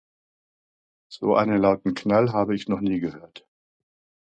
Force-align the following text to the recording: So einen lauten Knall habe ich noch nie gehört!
So 1.11 1.35
einen 1.35 1.61
lauten 1.61 1.93
Knall 1.93 2.33
habe 2.33 2.55
ich 2.55 2.67
noch 2.67 2.81
nie 2.81 2.99
gehört! 2.99 3.47